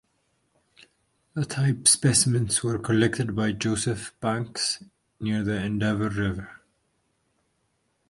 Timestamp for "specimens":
1.87-2.63